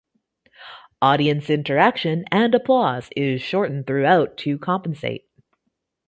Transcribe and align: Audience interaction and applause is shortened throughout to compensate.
Audience 1.03 1.47
interaction 1.47 2.25
and 2.31 2.55
applause 2.55 3.11
is 3.15 3.39
shortened 3.39 3.85
throughout 3.85 4.35
to 4.37 4.57
compensate. 4.57 5.27